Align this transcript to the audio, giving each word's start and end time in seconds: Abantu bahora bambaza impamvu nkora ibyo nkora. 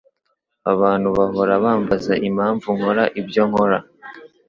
Abantu 0.73 1.07
bahora 1.17 1.53
bambaza 1.63 2.13
impamvu 2.27 2.67
nkora 2.77 3.03
ibyo 3.19 3.41
nkora. 3.49 3.79